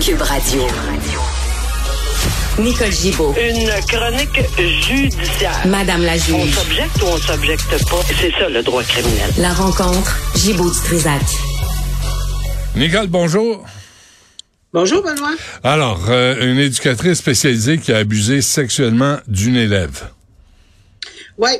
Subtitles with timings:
[0.00, 0.62] Cube Radio.
[2.58, 3.34] Nicole Gibaud.
[3.38, 5.66] Une chronique judiciaire.
[5.66, 6.54] Madame la On juge.
[6.54, 8.00] s'objecte ou on s'objecte pas?
[8.20, 9.30] C'est ça le droit criminel.
[9.38, 10.16] La rencontre.
[10.36, 11.22] Gibaud du Trisac.
[12.76, 13.64] Nicole, bonjour.
[14.72, 15.34] Bonjour, Benoît.
[15.64, 20.08] Alors, euh, une éducatrice spécialisée qui a abusé sexuellement d'une élève.
[21.38, 21.50] Oui.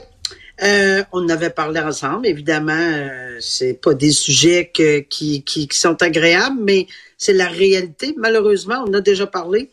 [0.63, 2.73] Euh, on en avait parlé ensemble, évidemment.
[2.73, 6.87] Euh, c'est pas des sujets que, qui, qui, qui sont agréables, mais
[7.19, 8.15] c'est la réalité.
[8.17, 9.71] Malheureusement, on a déjà parlé.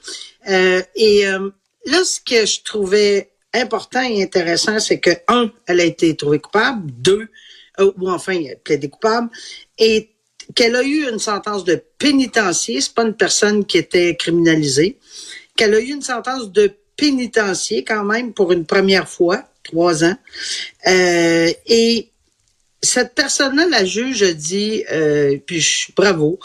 [0.49, 1.49] Euh, et euh,
[1.85, 6.39] là, ce que je trouvais important et intéressant, c'est que un, elle a été trouvée
[6.39, 6.91] coupable.
[6.91, 7.27] Deux,
[7.79, 9.29] euh, ou enfin, elle a coupable.
[9.77, 10.09] Et
[10.55, 12.81] qu'elle a eu une sentence de pénitencier.
[12.81, 14.97] C'est pas une personne qui était criminalisée.
[15.55, 20.17] Qu'elle a eu une sentence de pénitencier quand même pour une première fois, trois ans.
[20.87, 22.09] Euh, et
[22.85, 26.39] cette personne-là, la juge dit, euh, puis je, bravo,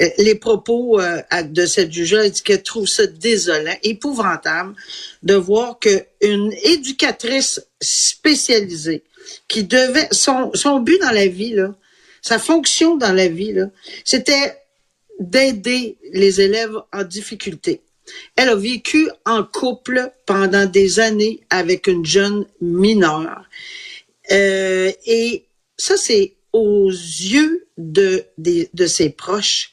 [0.00, 4.74] euh, les propos euh, de cette juge-là, elle dit qu'elle trouve ça désolant, épouvantable
[5.22, 9.04] de voir qu'une éducatrice spécialisée
[9.48, 11.74] qui devait, son, son but dans la vie, là,
[12.20, 13.54] sa fonction dans la vie,
[14.04, 14.58] c'était
[15.20, 17.80] d'aider les élèves en difficulté.
[18.36, 23.44] Elle a vécu en couple pendant des années avec une jeune mineure.
[24.30, 25.44] Et
[25.82, 28.24] ça, c'est aux yeux de,
[28.86, 29.72] ses proches.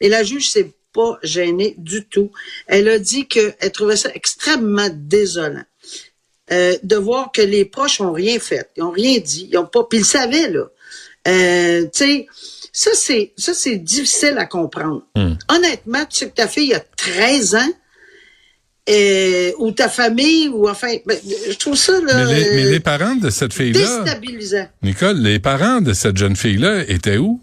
[0.00, 2.30] Et la juge s'est pas gênée du tout.
[2.66, 5.64] Elle a dit qu'elle trouvait ça extrêmement désolant.
[6.52, 9.66] euh, de voir que les proches ont rien fait, ils ont rien dit, ils ont
[9.66, 10.66] pas, puis ils le savaient là.
[11.26, 12.26] Euh, tu sais,
[12.72, 15.02] ça c'est ça c'est difficile à comprendre.
[15.48, 17.72] Honnêtement, tu sais que ta fille a 13 ans
[18.88, 21.18] euh, ou ta famille ou enfin, ben,
[21.50, 24.68] je trouve ça là, Mais les, mais euh, les parents de cette fille-là, déstabilisant.
[24.82, 27.40] Nicole, les parents de cette jeune fille-là étaient où?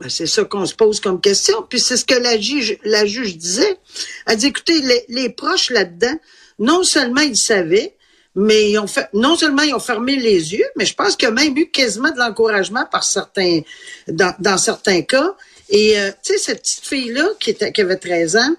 [0.00, 1.64] Ben, c'est ça qu'on se pose comme question.
[1.68, 3.78] Puis c'est ce que la juge, la juge disait.
[4.26, 6.18] Elle dit, écoutez, les, les proches là-dedans,
[6.58, 7.94] non seulement ils savaient,
[8.34, 11.26] mais ils ont fait, non seulement ils ont fermé les yeux, mais je pense qu'il
[11.26, 13.62] y a même eu quasiment de l'encouragement par certains,
[14.08, 15.34] dans, dans certains cas.
[15.70, 18.56] Et euh, tu sais, cette petite fille-là qui, était, qui avait 13 ans,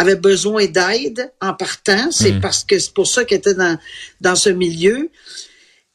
[0.00, 2.10] avait besoin d'aide en partant.
[2.10, 3.78] C'est parce que c'est pour ça qu'elle était dans,
[4.20, 5.10] dans ce milieu.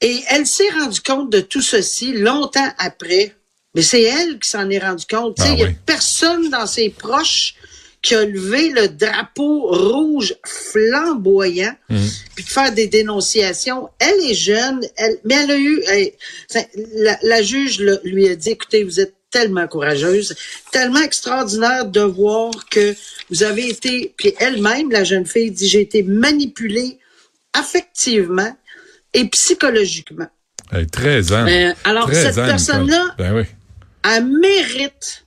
[0.01, 3.33] Et elle s'est rendue compte de tout ceci longtemps après.
[3.73, 5.37] Mais c'est elle qui s'en est rendue compte.
[5.39, 7.55] Ah Il y a personne dans ses proches
[8.01, 11.73] qui a levé le drapeau rouge flamboyant,
[12.35, 13.89] puis de faire des dénonciations.
[13.97, 15.81] Elle est jeune, elle, mais elle a eu...
[15.87, 16.11] elle-
[16.97, 20.33] la, la juge lui a dit, écoutez, vous êtes tellement courageuse,
[20.71, 22.95] tellement extraordinaire de voir que
[23.29, 24.13] vous avez été...
[24.15, 26.99] Puis elle-même, la jeune fille, dit, j'ai été manipulée
[27.53, 28.55] affectivement
[29.13, 30.27] et psychologiquement.
[30.71, 31.47] Elle 13 ans.
[31.47, 33.43] Euh, alors, 13 cette personne-là- Ben oui.
[34.03, 35.25] elle mérite,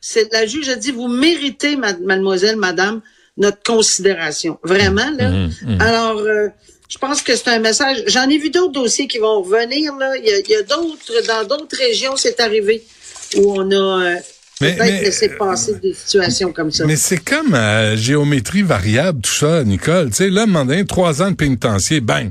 [0.00, 3.00] c'est, la juge a dit, vous méritez, ma- mademoiselle, madame,
[3.36, 4.58] notre considération.
[4.64, 5.30] Vraiment, là.
[5.30, 6.48] Mhm, Alors, euh,
[6.88, 8.02] je pense que c'est un message.
[8.08, 10.16] J'en ai vu d'autres dossiers qui vont revenir, là.
[10.16, 12.84] Il y a, il y a d'autres, dans d'autres régions, c'est arrivé
[13.36, 14.16] où on a euh,
[14.60, 16.86] Mais- peut-être laissé passer des situations comme ça.
[16.86, 20.08] Mais c'est comme à géométrie variable, tout ça, Nicole.
[20.10, 22.30] Tu sais, là, demander trois ans de pénitencier, bang.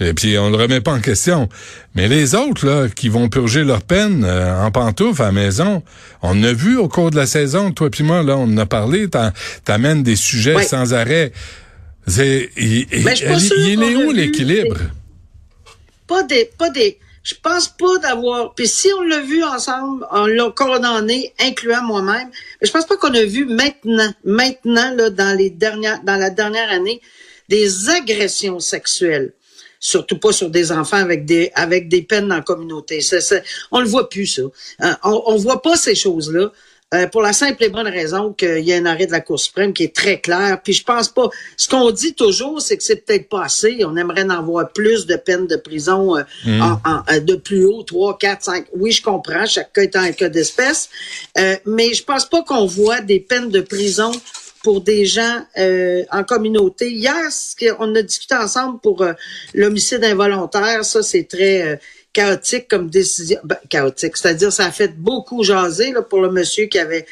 [0.00, 1.48] Et puis, on le remet pas en question.
[1.94, 5.82] Mais les autres, là, qui vont purger leur peine euh, en pantoufles à la maison,
[6.22, 8.66] on a vu au cours de la saison, toi puis moi, là, on en a
[8.66, 9.08] parlé,
[9.64, 10.64] t'amènes des sujets Ouais.
[10.64, 11.32] sans arrêt.
[12.06, 14.76] C'est, il, il- Mais je suis pas il- sûre il qu'on est où l'équilibre?
[16.06, 20.26] pas des, pas des, je pense pas d'avoir, puis si on l'a vu ensemble, on
[20.26, 22.28] l'a condamné, incluant moi-même,
[22.60, 26.30] mais je pense pas qu'on a vu maintenant, maintenant, là, dans les dernières, dans la
[26.30, 27.00] dernière année,
[27.48, 29.32] des agressions sexuelles.
[29.80, 33.00] Surtout pas sur des enfants avec des, avec des peines en communauté.
[33.00, 33.40] Ça, ça-
[33.72, 34.42] on le voit plus, ça.
[34.78, 36.52] Hein, on, on voit pas ces choses-là.
[36.94, 39.40] Euh, pour la simple et bonne raison qu'il y a un arrêt de la Cour
[39.40, 40.60] suprême qui est très clair.
[40.62, 41.28] Puis je pense pas.
[41.56, 43.78] Ce qu'on dit toujours, c'est que c'est peut-être pas assez.
[43.84, 47.64] On aimerait en voir plus de peines de prison euh, en- en- euh, de plus
[47.64, 48.66] haut, 3, 4, 5.
[48.76, 50.88] Oui, je comprends, chaque cas étant un cas d'espèce.
[51.38, 54.12] Euh, mais je pense pas qu'on voit des peines de prison
[54.62, 56.92] pour des gens euh, en communauté.
[56.92, 57.16] Hier,
[57.80, 59.12] on a discuté ensemble pour euh,
[59.54, 60.84] l'homicide involontaire.
[60.84, 61.76] Ça, c'est très euh,
[62.16, 63.38] chaotique comme décision.
[63.44, 67.04] Ben, chaotique, c'est-à-dire ça a fait beaucoup jaser là, pour le monsieur qui avait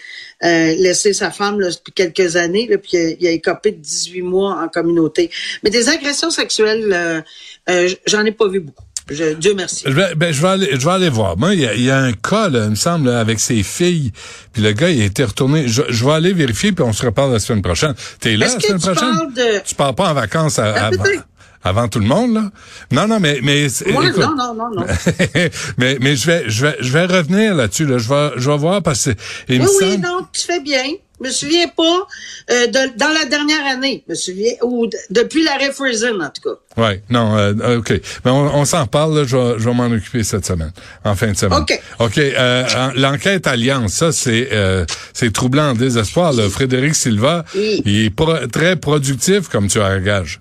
[0.42, 4.22] euh, laissé sa femme là, depuis quelques années, là, puis il a, écopé de 18
[4.22, 5.30] mois en communauté.
[5.62, 7.20] Mais des agressions sexuelles, euh,
[7.68, 8.82] euh, j'en ai pas vu beaucoup.
[9.10, 9.84] Je, Dieu merci.
[9.86, 11.36] Je vais, ben, je vais aller, je vais aller voir.
[11.36, 13.38] Moi, il y a, il y a un cas, là, il me semble, là, avec
[13.38, 14.10] ses filles.
[14.54, 15.68] Puis le gars, il a été retourné.
[15.68, 17.94] Je, je vais aller vérifier, puis on se reparle la semaine prochaine.
[18.20, 19.14] T'es là la semaine tu prochaine?
[19.14, 20.90] parles de- Tu pars pas en vacances à- Ah,
[21.64, 22.50] avant, tout le monde, là?
[22.92, 24.18] Non, non, mais, mais, Ouais, écoute.
[24.18, 24.86] non, non, non, non.
[25.78, 27.98] mais, mais je vais, je vais, je vais revenir là-dessus, là.
[27.98, 29.10] Je vais, je vais voir parce que,
[29.48, 30.02] il me Oui, oui, semble.
[30.02, 30.84] non, tu fais bien.
[31.20, 31.82] Je me souviens pas
[32.50, 36.42] euh, de, dans la dernière année, je me souviens, ou depuis l'arrêt Friesen, en tout
[36.42, 36.56] cas.
[36.76, 37.90] Oui, non, euh, OK.
[38.24, 40.72] Mais on, on s'en parle, là, je vais, je vais m'en occuper cette semaine,
[41.04, 41.60] en fin de semaine.
[41.60, 41.80] OK.
[42.00, 46.32] OK, euh, en- l'enquête Alliance, ça, c'est euh, c'est troublant en désespoir.
[46.32, 46.50] Là.
[46.50, 47.80] Frédéric Silva, Oui.
[47.86, 50.40] il est pro- très productif, comme tu as gage.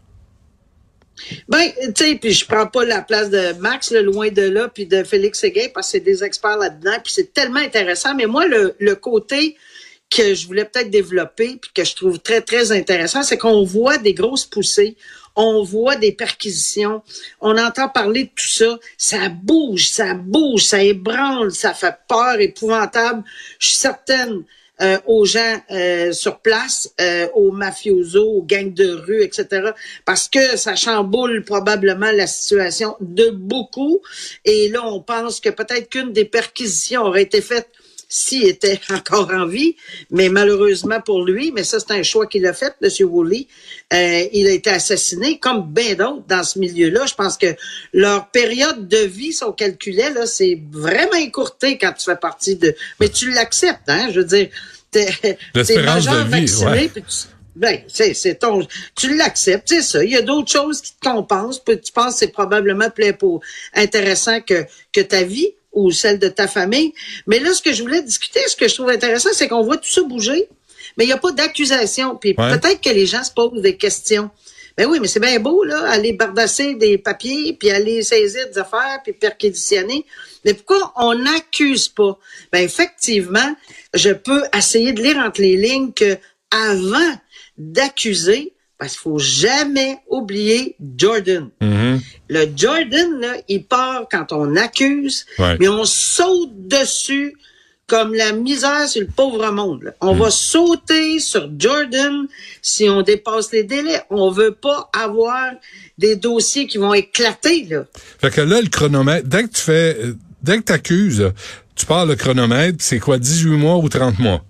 [1.47, 4.67] Ben, tu sais, puis je prends pas la place de Max, là, loin de là,
[4.67, 8.15] puis de Félix Séguin, parce que c'est des experts là-dedans, puis c'est tellement intéressant.
[8.15, 9.55] Mais moi, le, le côté
[10.09, 13.97] que je voulais peut-être développer, puis que je trouve très, très intéressant, c'est qu'on voit
[13.97, 14.95] des grosses poussées,
[15.35, 17.01] on voit des perquisitions,
[17.41, 22.39] on entend parler de tout ça, ça bouge, ça bouge, ça ébranle, ça fait peur,
[22.39, 23.23] épouvantable.
[23.59, 24.43] Je suis certaine
[24.81, 29.69] euh, aux gens euh, sur place, euh, aux mafiosos, aux gangs de rue, etc.
[30.03, 34.01] Parce que ça chamboule probablement la situation de beaucoup.
[34.45, 37.69] Et là, on pense que peut-être qu'une des perquisitions aurait été faite
[38.15, 39.75] s'il était encore en vie,
[40.11, 42.89] mais malheureusement pour lui, mais ça c'est un choix qu'il a fait, M.
[43.09, 43.47] Woolley,
[43.91, 47.07] euh, il a été assassiné, comme bien d'autres dans ce milieu-là.
[47.07, 47.55] Je pense que
[47.91, 52.55] leur période de vie, si on calculait, là, c'est vraiment écourté quand tu fais partie
[52.55, 52.75] de...
[52.99, 54.49] Mais tu l'acceptes, hein, je veux dire,
[54.91, 55.09] t'es
[55.65, 56.89] t'es majeur vacciné, ouais.
[56.89, 60.03] puis tu- ben, c'est, c'est ton, tu l'acceptes, c'est ça.
[60.03, 61.59] Il y a d'autres choses qui te compensent.
[61.63, 63.11] puis Tu penses que c'est probablement plus
[63.73, 66.93] intéressant que, que ta vie ou celle de ta famille.
[67.27, 69.77] Mais là, ce que je voulais discuter, ce que je trouve intéressant, c'est qu'on voit
[69.77, 70.47] tout ça bouger,
[70.97, 72.15] mais il n'y a pas d'accusation.
[72.15, 72.57] Puis Ouais.
[72.57, 74.29] peut-être que les gens se posent des questions.
[74.75, 78.57] Ben oui, mais c'est bien beau, là, aller bardasser des papiers, puis aller saisir des
[78.57, 80.03] affaires, puis perquisitionner.
[80.45, 82.17] Mais pourquoi on n'accuse pas?
[82.51, 83.55] Ben effectivement,
[83.93, 86.17] je peux essayer de lire entre les lignes que
[86.49, 87.13] avant
[87.57, 91.49] d'accuser, parce qu'il faut jamais oublier Jordan.
[91.61, 92.01] Mhm.
[92.29, 95.57] Le Jordan, là, il part quand on accuse, Ouais.
[95.59, 97.35] mais on saute dessus
[97.85, 99.83] comme la misère sur le pauvre monde.
[99.83, 99.91] là.
[100.01, 102.27] On va sauter sur Jordan
[102.61, 104.01] si on dépasse les délais.
[104.09, 105.51] On veut pas avoir
[105.97, 107.65] des dossiers qui vont éclater.
[107.69, 107.83] Là.
[108.19, 111.31] Fait que là, le chronomètre, dès que tu fais, euh, dès que tu accuses,
[111.75, 114.43] tu pars le chronomètre, c'est quoi, 18 mois ou 30 mois?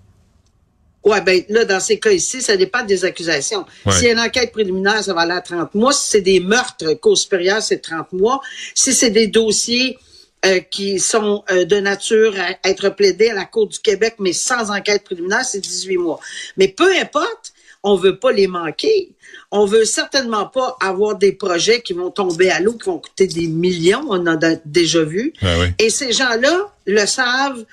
[1.04, 3.66] Ouais, ben là, dans ces cas ici, ça dépend des accusations.
[3.84, 3.92] Ouais.
[3.92, 5.92] S'il y a une enquête préliminaire, ça va aller à 30 mois.
[5.92, 8.40] Si c'est des meurtres, cause supérieure, c'est 30 mois.
[8.74, 9.98] Si c'est des dossiers
[10.46, 14.32] euh, qui sont euh, de nature à être plaidés à la Cour du Québec, mais
[14.32, 16.20] sans enquête préliminaire, c'est 18 mois.
[16.56, 17.52] Mais peu importe,
[17.82, 19.10] on veut pas les manquer.
[19.50, 23.26] On veut certainement pas avoir des projets qui vont tomber à l'eau, qui vont coûter
[23.26, 24.04] des millions.
[24.08, 25.32] On en a déjà vu.
[25.40, 25.66] Ben oui.
[25.78, 27.64] Et ces gens-là le savent.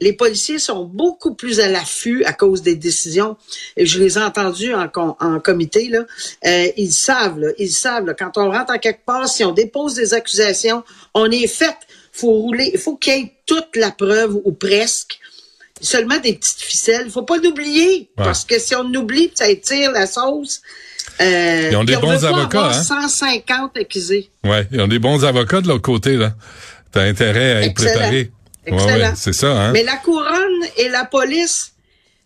[0.00, 3.36] Les policiers sont beaucoup plus à l'affût à cause des décisions.
[3.76, 5.88] Et je les ai entendus en, com- en comité.
[5.88, 6.04] Là.
[6.46, 8.06] Euh, ils savent, là, ils savent.
[8.06, 10.82] là, quand on rentre en quelque part, si on dépose des accusations,
[11.12, 11.76] on est fait.
[12.12, 12.70] Faut rouler.
[12.72, 15.18] Il faut qu'il y ait toute la preuve ou presque.
[15.82, 17.04] Seulement des petites ficelles.
[17.06, 20.60] Il faut pas l'oublier parce que si on oublie, ça étire la sauce.
[21.20, 22.82] Euh, Ils ont des on bons avocats, hein?
[22.82, 24.30] 150 accusés.
[24.44, 26.34] Ouais, ils ont des bons avocats de l'autre côté, là.
[26.92, 27.92] T'as intérêt à être Excellent.
[27.92, 28.30] préparé.
[28.66, 28.92] Excellent.
[29.08, 29.72] ouais, c'est ça, hein?
[29.72, 31.72] Mais la couronne et la police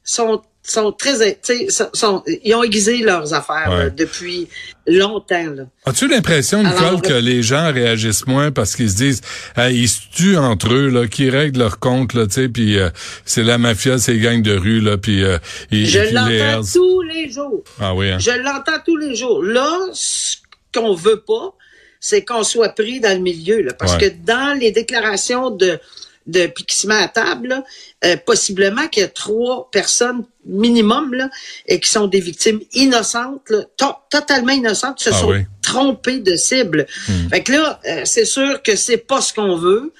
[0.02, 1.38] sont sont très,
[1.68, 3.76] sont, sont- ils ont aiguisé leurs affaires Ouais.
[3.84, 4.48] là, depuis
[4.86, 5.44] longtemps.
[5.84, 9.20] As-tu l'impression, Nicole, Alors, que les gens réagissent moins parce qu'ils se disent,
[9.58, 12.78] Hey, ils se tuent entre eux, là, qui règlent leur compte, là, tu sais, puis
[12.78, 12.88] euh,
[13.26, 15.36] c'est la mafia, c'est les gangs de rue, là, puis euh,
[15.70, 17.62] ils, Je ils filent les l'entends tous les jours.
[17.78, 18.18] Ah oui, hein?
[18.18, 19.42] Je l'entends tous les jours.
[19.42, 20.36] Là, ce
[20.74, 21.52] qu'on veut pas,
[22.00, 24.10] c'est qu'on soit pris dans le milieu, là, parce Ouais.
[24.10, 25.78] que dans les déclarations de
[26.26, 27.64] de puis qui se met à table, là,
[28.04, 31.28] euh, possiblement qu'il y a trois personnes minimum là,
[31.66, 35.40] et qui sont des victimes innocentes, là, to- totalement innocentes, qui se Ah sont oui.
[35.40, 35.46] Hmm.
[35.62, 36.86] trompées de cible.
[37.30, 39.92] Fait que là, euh, c'est sûr que c'est pas ce qu'on veut,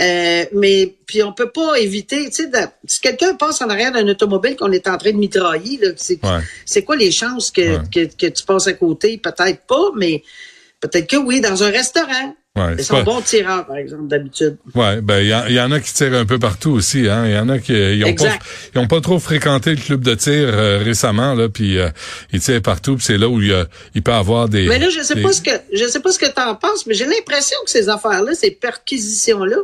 [0.00, 2.50] euh, mais puis on peut pas éviter, tu sais,
[2.86, 6.82] si quelqu'un passe en arrière d'un automobile qu'on est en train de mitrailler, c'est Ouais.
[6.82, 7.82] quoi les chances que, Ouais.
[7.92, 9.18] que, que tu passes à côté?
[9.18, 10.22] Peut-être pas, mais
[10.80, 12.34] peut-être que oui, dans un restaurant.
[12.54, 14.58] Ouais, Ils sont pas- bons tireurs, par exemple, d'habitude.
[14.74, 17.08] Ouais, ben il y, en- il y en a qui tirent un peu partout aussi,
[17.08, 17.24] hein.
[17.26, 18.36] Il y en a qui ils ont pas
[18.74, 21.88] ils ont pas trop fréquenté le club de tir euh, récemment là, puis euh,
[22.30, 24.68] ils tirent partout, puis c'est là où il, il peut avoir des.
[24.68, 26.54] Mais là, je sais des- pas ce que je sais pas ce que tu en
[26.54, 29.56] penses, mais j'ai l'impression que ces affaires-là, ces perquisitions-là,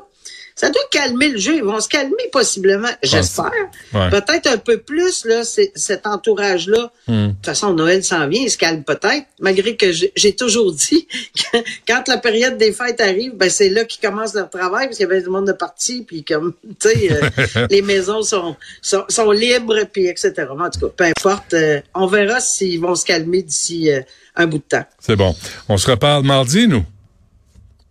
[0.59, 1.55] ça doit calmer le jeu.
[1.55, 3.53] Ils vont se calmer possiblement, j'espère.
[3.95, 4.11] Ouais.
[4.11, 6.91] Peut-être un peu plus, là, cet entourage-là.
[7.07, 7.29] Hmm.
[7.29, 11.07] De toute façon, Noël s'en vient, il se calme peut-être, malgré que j'ai toujours dit
[11.53, 14.97] que quand la période des fêtes arrive, ben c'est là qu'ils commencent leur travail, parce
[14.97, 18.57] qu'il y avait du monde de parti, puis comme, tu sais, euh, les maisons sont,
[18.83, 20.33] sont, sont libres, puis etc.
[20.51, 24.01] En tout cas, peu importe, euh, on verra s'ils vont se calmer d'ici euh,
[24.35, 24.85] un bout de temps.
[24.99, 25.37] C'est bon.
[25.69, 26.85] On se reparle mardi, nous?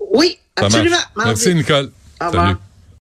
[0.01, 0.97] Oui, absolument.
[1.15, 1.29] Mardi.
[1.29, 1.91] Merci, Nicole.
[2.19, 2.66] 阿妈。